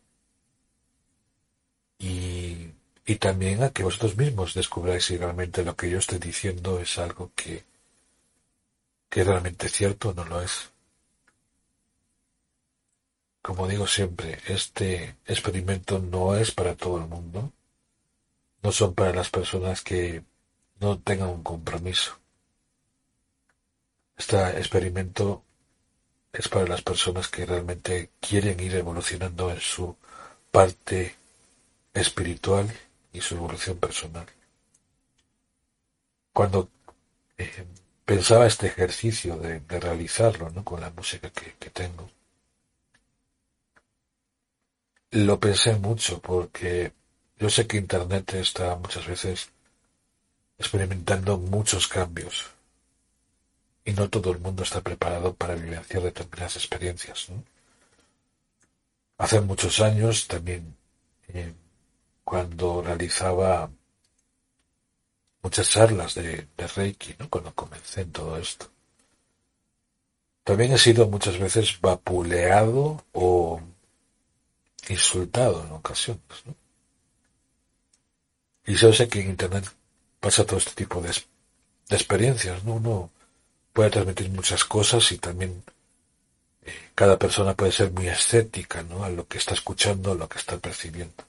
[1.99, 2.71] y,
[3.05, 6.97] y también a que vosotros mismos descubráis si realmente lo que yo estoy diciendo es
[6.97, 7.65] algo que,
[9.11, 10.74] que realmente cierto o no lo es.
[13.45, 17.53] Como digo siempre, este experimento no es para todo el mundo,
[18.63, 20.23] no son para las personas que
[20.79, 22.17] no tengan un compromiso.
[24.17, 25.43] Este experimento
[26.33, 29.95] es para las personas que realmente quieren ir evolucionando en su
[30.49, 31.15] parte
[31.93, 32.67] espiritual
[33.13, 34.25] y su evolución personal.
[36.33, 36.67] Cuando
[37.37, 37.63] eh,
[38.05, 40.65] pensaba este ejercicio de, realizarlo ¿no?
[40.65, 42.09] con la música que, que tengo,
[45.15, 46.91] lo pensé mucho porque
[47.37, 49.49] yo sé que Internet está muchas veces
[50.57, 52.47] experimentando muchos cambios
[53.85, 57.27] y no todo el mundo está preparado para vivenciar determinadas experiencias.
[59.17, 60.75] Hace muchos años también
[61.29, 61.53] eh,
[62.25, 63.69] cuando realizaba
[65.43, 67.29] muchas charlas de, Reiki, ¿no?
[67.29, 68.69] cuando comencé en todo esto.
[70.43, 73.61] También he sido muchas veces vapuleado o
[74.89, 76.21] insultado en ocasiones.
[78.65, 79.65] Y yo sé que en Internet
[80.19, 81.11] pasa todo este tipo de,
[81.89, 82.63] experiencias.
[82.63, 82.73] ¿no?
[82.75, 83.11] Uno
[83.73, 85.63] puede transmitir muchas cosas y también
[86.63, 89.03] eh, cada persona puede ser muy escéptica ¿no?
[89.03, 91.23] a lo que está escuchando, a lo que está percibiendo.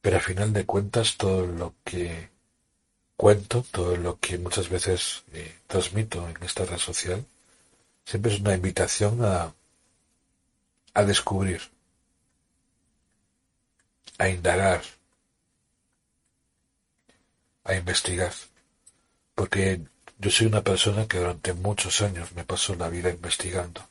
[0.00, 2.30] Pero a final de cuentas todo lo que
[3.16, 7.24] cuento, todo lo que muchas veces eh, transmito en esta red social,
[8.04, 9.52] siempre es una invitación a,
[10.94, 11.60] a descubrir,
[14.18, 14.82] a indagar,
[17.64, 18.32] a investigar.
[19.34, 19.80] Porque
[20.18, 23.86] yo soy una persona que durante muchos años me pasó la vida investigando.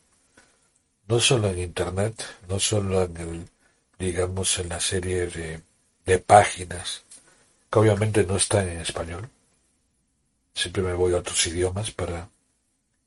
[1.07, 3.49] No solo en Internet, no solo en el,
[3.97, 5.61] digamos, en la serie de
[6.07, 7.03] de páginas
[7.69, 9.29] que obviamente no están en español.
[10.53, 12.29] Siempre me voy a otros idiomas para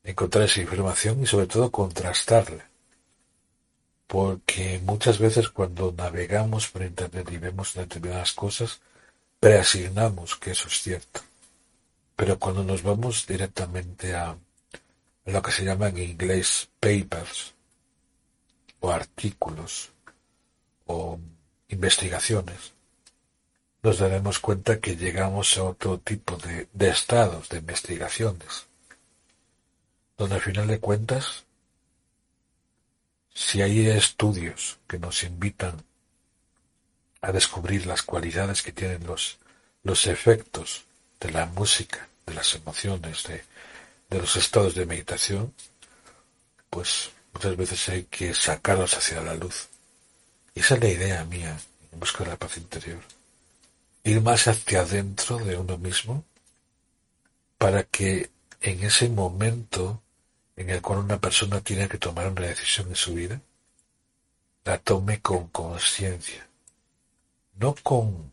[0.04, 2.69] encontrar esa información y sobre todo contrastarla.
[4.10, 8.80] Porque muchas veces cuando navegamos por Internet y vemos determinadas cosas,
[9.38, 11.20] preasignamos que eso es cierto.
[12.16, 14.36] Pero cuando nos vamos directamente a
[15.26, 17.54] lo que se llama en inglés papers,
[18.80, 19.92] o artículos,
[20.86, 21.20] o
[21.68, 22.72] investigaciones,
[23.80, 28.66] nos daremos cuenta que llegamos a otro tipo de, estados, de investigaciones,
[30.18, 31.44] donde al final de cuentas,
[33.32, 35.82] si hay estudios que nos invitan
[37.22, 39.38] a descubrir las cualidades que tienen los,
[39.82, 40.84] los efectos
[41.20, 43.44] de la música, de las emociones, de,
[44.08, 45.54] de los estados de meditación,
[46.70, 49.68] pues muchas veces hay que sacarlos hacia la luz.
[50.54, 51.58] Y esa es la idea mía
[51.92, 53.00] en busca de la paz interior
[54.04, 56.24] ir más hacia adentro de uno mismo
[57.58, 58.30] para que
[58.60, 60.02] en ese momento
[60.60, 63.40] en el cual una persona tiene que tomar una decisión en su vida,
[64.64, 66.46] la tome con conciencia,
[67.54, 68.30] no con,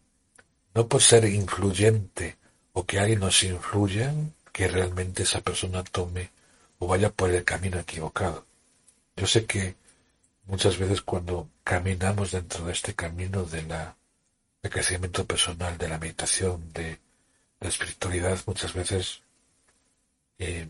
[0.73, 2.35] no por ser influyente
[2.73, 4.13] o que alguien nos influya,
[4.51, 6.29] que realmente esa persona tome
[6.79, 8.45] o vaya por el camino equivocado.
[9.15, 9.75] Yo sé que
[10.47, 13.95] muchas veces cuando caminamos dentro de este camino de la
[14.69, 16.99] crecimiento personal, de la meditación, de,
[17.61, 19.21] la espiritualidad muchas veces
[20.39, 20.67] eh,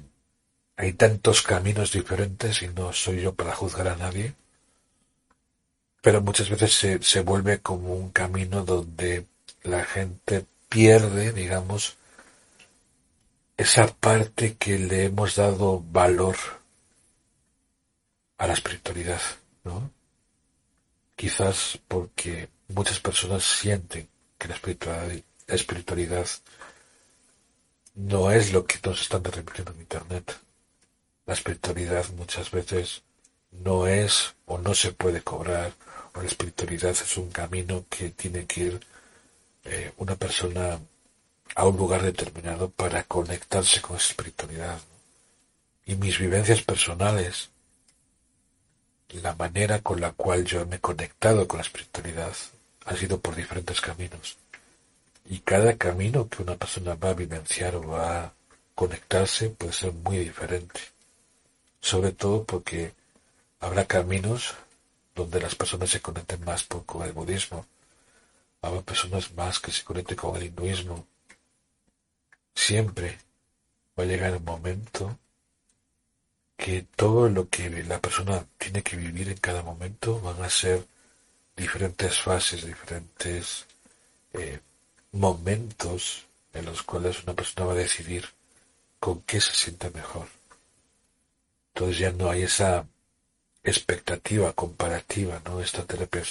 [0.77, 4.35] hay tantos caminos diferentes y no soy yo para juzgar a nadie,
[6.01, 9.25] pero muchas veces se, se vuelve como un camino donde
[9.63, 11.97] la gente pierde, digamos,
[13.57, 16.37] esa parte que le hemos dado valor
[18.37, 19.21] a la espiritualidad,
[19.63, 19.91] ¿no?
[21.15, 24.07] Quizás porque muchas personas sienten
[24.37, 24.55] que la
[25.47, 26.27] espiritualidad,
[27.95, 30.46] no es lo que nos están repitiendo en Internet.
[31.27, 33.03] La espiritualidad muchas veces
[33.51, 35.73] no es o no se puede cobrar,
[36.13, 38.79] o la espiritualidad es un camino que tiene que ir
[39.65, 40.79] eh, una persona
[41.53, 44.79] a un lugar determinado para conectarse con esa espiritualidad.
[45.85, 47.49] Y mis vivencias personales,
[49.09, 52.33] la manera con la cual yo me he conectado con la espiritualidad,
[52.85, 54.37] ha sido por diferentes caminos.
[55.25, 58.33] Y cada camino que una persona va a vivenciar o va a
[58.75, 60.96] conectarse puede ser muy diferente.
[61.79, 62.93] Sobre todo porque
[63.59, 64.55] habrá caminos
[65.15, 67.65] donde las personas se conecten más con el budismo.
[68.61, 71.07] Habrá personas más que se conecten con el hinduismo.
[72.53, 73.17] Siempre
[73.97, 75.17] va a llegar el momento
[76.55, 80.85] que todo lo que la persona tiene que vivir en cada momento van a ser
[81.55, 83.65] diferentes fases, diferentes
[84.33, 84.59] eh,
[85.11, 88.25] momentos en los cuales una persona va a decidir
[88.99, 90.27] con qué se siente mejor.
[91.77, 92.87] Entonces ya no hay esa
[93.63, 95.61] expectativa comparativa, ¿no?
[95.61, 96.23] Esta terapia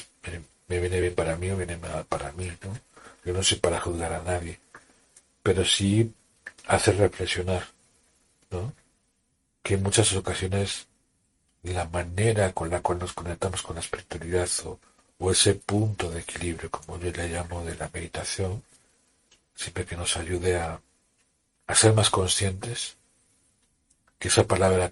[0.67, 2.77] me, viene bien para mí o viene mal para mí, ¿no?
[3.25, 4.59] Yo no soy para juzgar a nadie,
[5.45, 6.13] pero sí
[6.67, 7.65] hacer reflexionar,
[8.51, 8.73] ¿no?
[9.63, 10.89] Que en muchas ocasiones
[11.63, 14.81] la manera con la cual nos conectamos con la espiritualidad o,
[15.19, 18.65] o ese punto de equilibrio, como yo le llamo, de la meditación,
[19.55, 20.81] siempre que nos ayude a,
[21.69, 22.97] a ser más conscientes,
[24.19, 24.91] que esa palabra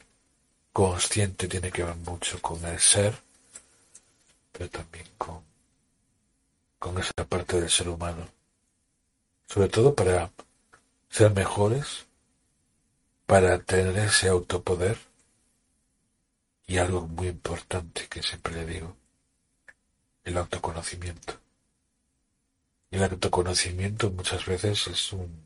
[0.75, 3.15] consciente tiene que ver mucho con el ser,
[4.51, 5.41] pero también con,
[6.81, 8.27] con esa parte del ser humano.
[9.47, 10.33] Sobre todo para
[11.09, 12.07] ser mejores,
[13.25, 14.99] para tener ese autopoder
[16.67, 18.97] y algo muy importante que siempre le digo,
[20.25, 21.39] el autoconocimiento.
[22.91, 25.45] Y el autoconocimiento muchas veces es un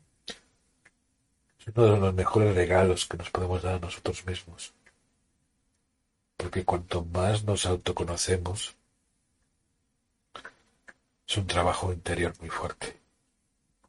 [1.59, 4.73] es uno de los mejores regalos que nos podemos dar a nosotros mismos.
[6.39, 8.73] Porque cuanto más nos autoconocemos,
[11.27, 12.97] es un trabajo interior muy fuerte.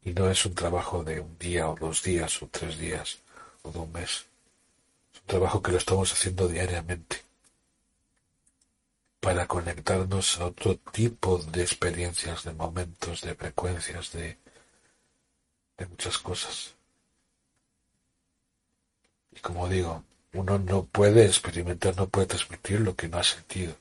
[0.03, 3.19] Y no es un trabajo de un día o dos días o tres días
[3.63, 4.25] o de un mes.
[5.13, 7.23] Es un trabajo que lo estamos haciendo diariamente
[9.21, 14.37] para conectarnos a otro tipo de experiencias, de momentos, de frecuencias, de,
[15.77, 16.75] de muchas cosas.
[19.31, 20.03] Y como digo,
[20.33, 23.75] uno no puede experimentar, no puede transmitir lo que no ha sentido.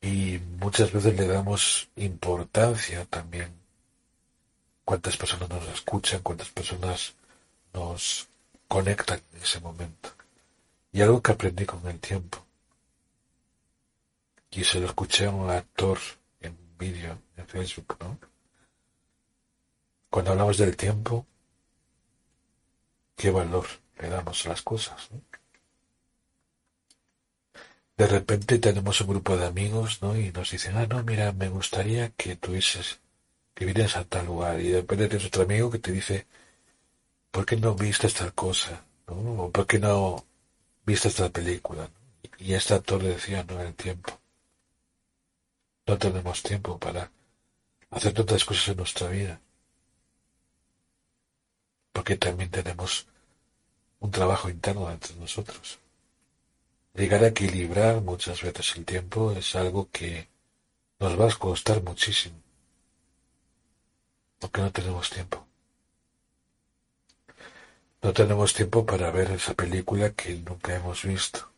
[0.00, 3.52] Y muchas veces le damos importancia también.
[4.84, 7.14] Cuántas personas nos escuchan, cuántas personas
[7.72, 8.28] nos
[8.68, 10.10] conectan en ese momento.
[10.92, 12.44] Y algo que aprendí con el tiempo.
[14.50, 15.98] Y se lo escuché a un actor
[16.40, 18.18] en un vídeo en Facebook, ¿no?
[20.10, 21.26] Cuando hablamos del tiempo,
[23.16, 23.66] qué valor
[23.98, 25.10] le damos a las cosas.
[27.96, 30.16] De repente tenemos un grupo de amigos, ¿no?
[30.16, 33.00] Y nos dicen, ah, no, mira, me gustaría que tuvieses,
[33.54, 34.60] que vinieras a tal lugar.
[34.60, 36.26] Y de repente tienes otro amigo que te dice,
[37.30, 38.84] ¿por qué no viste tal cosa?
[39.06, 39.44] ¿no?
[39.44, 40.24] O ¿por qué no
[40.84, 41.88] viste esta película.
[42.38, 44.18] Y este actor decía, no el tiempo.
[45.86, 47.10] No tenemos tiempo para
[47.90, 49.40] hacer tantas cosas en nuestra vida.
[51.92, 53.06] Porque también tenemos
[54.00, 55.78] un trabajo interno entre nosotros.
[56.94, 60.28] Llegar a equilibrar muchas veces el tiempo es algo que
[60.98, 62.36] nos va a costar muchísimo.
[64.38, 65.46] Porque no tenemos tiempo.
[68.02, 71.52] No tenemos tiempo para ver esa película que nunca hemos visto.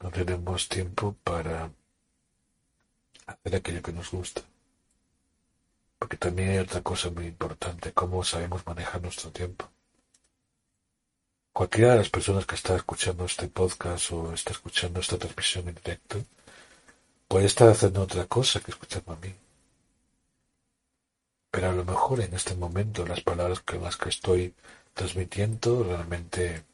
[0.00, 1.70] No tenemos tiempo para
[3.26, 4.42] hacer aquello que nos gusta.
[5.98, 9.68] Porque también hay otra cosa muy importante, cómo sabemos manejar nuestro tiempo.
[11.52, 15.74] Cualquiera de las personas que está escuchando este podcast o está escuchando esta transmisión en
[15.74, 16.24] directo
[17.26, 19.34] puede estar haciendo otra cosa que escucharme a mí.
[21.50, 24.54] Pero a lo mejor en este momento las palabras con las que estoy
[24.94, 26.64] transmitiendo realmente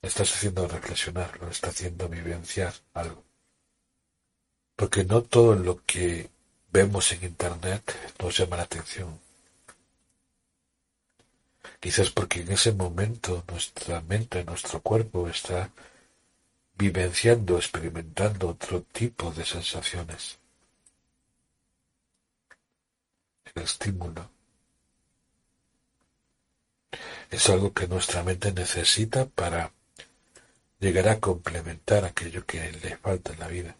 [0.00, 3.22] estás haciendo reflexionar, lo está haciendo vivenciar algo.
[4.76, 6.30] Porque no todo lo que
[6.70, 9.18] vemos en Internet nos llama la atención.
[11.80, 15.70] Quizás porque en ese momento nuestra mente, nuestro cuerpo está
[16.76, 20.38] vivenciando, experimentando otro tipo de sensaciones.
[23.54, 24.30] El estímulo
[27.30, 29.72] es algo que nuestra mente necesita para
[30.78, 33.76] llegar a complementar aquello que le falta en la vida.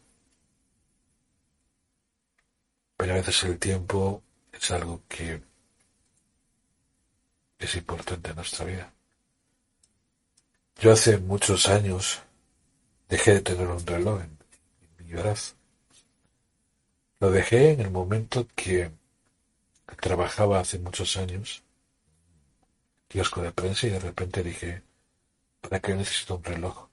[2.97, 4.23] Pero a veces el tiempo
[4.53, 5.43] es algo que
[7.59, 8.93] es importante en nuestra vida.
[10.79, 12.23] Yo hace muchos años
[13.09, 14.37] dejé de tener un reloj en,
[14.99, 15.55] mi brazo.
[17.21, 18.91] Lo dejé en el momento que
[20.01, 21.63] trabajaba hace muchos años,
[23.09, 24.83] kiosco de prensa, y de repente dije,
[25.61, 26.89] ¿para qué necesito un reloj?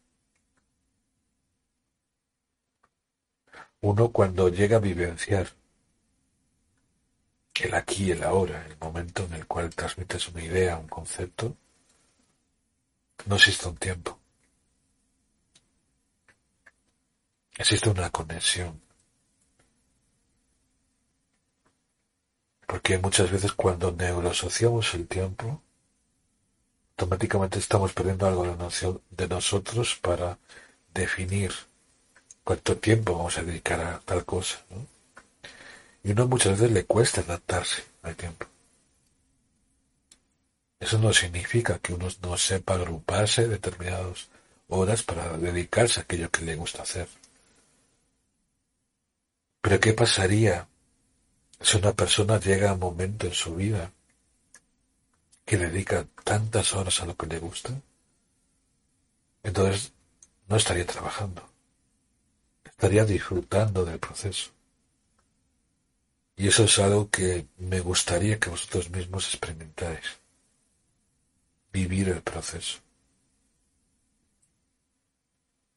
[3.82, 5.49] Uno cuando llega a vivenciar
[7.62, 11.56] el aquí el ahora, el momento en el cual transmites una idea, un concepto,
[13.26, 14.20] no existe un tiempo.
[17.58, 18.82] Existe una conexión.
[22.66, 25.62] Porque muchas veces cuando neuroasociamos el tiempo,
[26.97, 28.45] automáticamente estamos perdiendo algo
[29.12, 30.39] de nosotros para
[30.93, 31.54] definir
[32.43, 34.64] cuánto tiempo vamos a dedicar a tal cosa.
[34.72, 34.93] ¿no?
[36.04, 38.45] Y uno muchas veces le cuesta adaptarse al tiempo.
[40.80, 44.28] Eso no significa que uno no sepa agruparse determinadas
[44.68, 47.08] horas para dedicarse a aquello que le gusta hacer.
[49.62, 50.68] Pero ¿qué pasaría
[51.62, 53.91] si una persona llega a un momento en su vida
[55.45, 57.70] que dedica tantas horas a lo que le gusta?
[59.41, 59.93] Entonces
[60.49, 61.49] no estaría trabajando,
[62.66, 64.51] estaría disfrutando del proceso.
[66.36, 70.20] Y eso es algo que me gustaría que vosotros mismos experimentáis.
[71.72, 72.80] Vivir el proceso.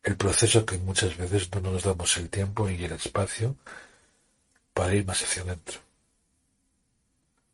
[0.02, 3.56] El proceso que muchas veces no nos damos el tiempo y el espacio
[4.72, 5.80] para ir más hacia adentro.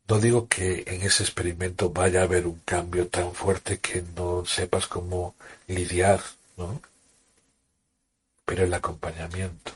[0.07, 4.45] No digo que en ese experimento vaya a haber un cambio tan fuerte que no
[4.45, 5.35] sepas cómo
[5.67, 6.21] lidiar,
[6.57, 6.81] ¿no?
[8.45, 9.71] Pero el acompañamiento,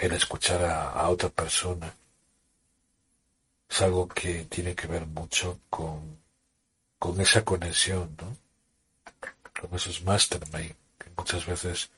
[0.00, 1.94] el escuchar a, otra persona
[3.68, 6.18] es algo que tiene que ver mucho con,
[6.98, 8.36] con esa conexión, ¿no?
[9.60, 11.90] Con esos mastermind que muchas veces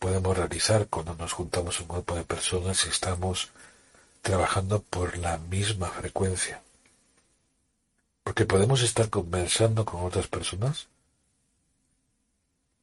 [0.00, 3.50] podemos realizar cuando nos juntamos un grupo de personas y estamos
[4.20, 6.60] trabajando por la misma frecuencia.
[8.24, 10.88] Porque podemos estar conversando con otras personas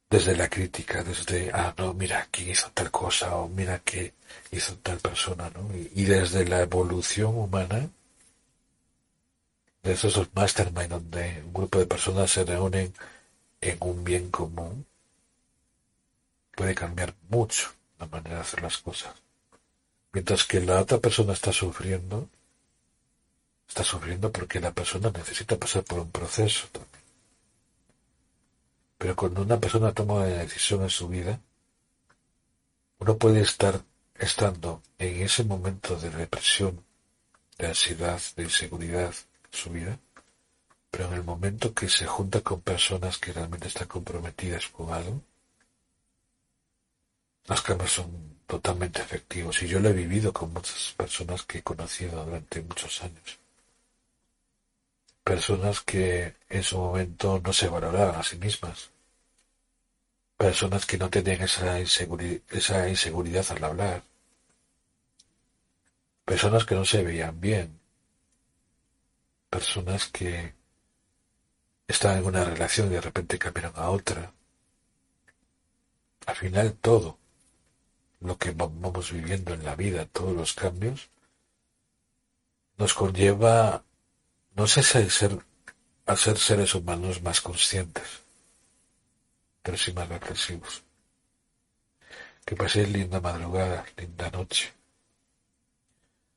[0.08, 4.14] desde la crítica, desde, ah, no, mira quién hizo tal cosa, o mira qué
[4.52, 5.68] hizo tal persona, ¿no?
[5.94, 7.90] Y, desde la evolución humana,
[9.82, 12.92] de esos mastermind donde un grupo de personas se reúnen
[13.60, 14.86] en un bien común,
[16.54, 19.14] puede cambiar mucho la manera de hacer las cosas.
[20.12, 22.28] Mientras que la otra persona está sufriendo,
[23.68, 26.95] está sufriendo porque la persona necesita pasar por un proceso también.
[28.98, 31.40] Pero cuando una persona toma una decisión en su vida,
[32.98, 33.82] uno puede estar
[34.14, 36.82] estando en ese momento de represión,
[37.58, 39.14] de ansiedad, de inseguridad
[39.52, 39.98] en su vida,
[40.90, 45.20] pero en el momento que se junta con personas que realmente están comprometidas con algo,
[47.46, 51.62] los cambios son totalmente efectivos y yo lo he vivido con muchas personas que he
[51.62, 53.38] conocido durante muchos años.
[55.26, 58.90] Personas que en su momento no se valoraban a sí mismas.
[60.36, 64.04] Personas que no tenían esa, inseguridad al hablar.
[66.24, 67.76] Personas que no se veían bien.
[69.50, 70.54] Personas que
[71.88, 74.32] estaban en una relación y de repente cambiaron a otra.
[76.26, 77.18] Al final todo
[78.20, 81.10] lo que vamos viviendo en la vida, todos los cambios,
[82.78, 83.82] nos conlleva,
[84.56, 85.38] no sé si ser,
[86.06, 88.08] a ser seres humanos más conscientes,
[89.62, 90.82] pero sí más reflexivos.
[92.44, 94.72] Que paséis linda madrugada, linda noche.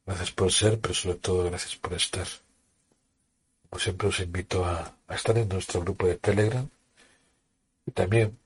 [0.05, 2.27] Gracias por ser, pero sobre todo gracias por estar.
[3.69, 6.67] Como siempre os invito a, a estar en nuestro grupo de Telegram
[7.85, 8.37] y también,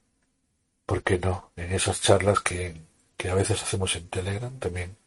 [0.86, 2.76] ¿por qué no?, en esas charlas que
[3.18, 4.98] que a veces hacemos en Telegram también,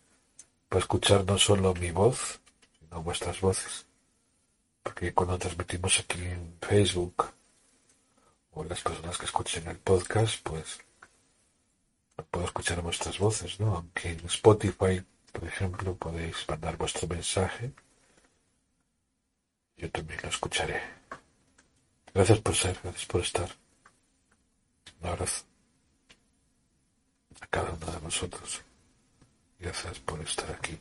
[0.68, 2.40] para escuchar no solo mi voz,
[2.78, 3.85] sino vuestras voces.
[4.86, 7.32] Porque cuando transmitimos aquí en Facebook,
[8.52, 10.78] o las personas que escuchen el podcast, pues
[12.30, 13.74] puedo escuchar vuestras voces, ¿no?
[13.74, 17.72] Aunque en Spotify por ejemplo, podéis mandar vuestro mensaje.
[19.76, 20.80] Yo también lo escucharé.
[22.14, 23.50] Gracias por ser, gracias por estar.
[25.00, 25.44] Un abrazo
[27.40, 28.62] a cada uno de vosotros.
[29.58, 30.78] Gracias por estar aquí.